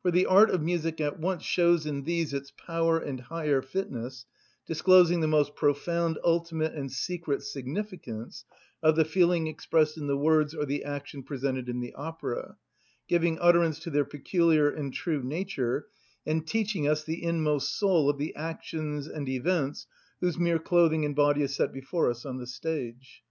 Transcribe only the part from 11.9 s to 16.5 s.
opera, giving utterance to their peculiar and true nature, and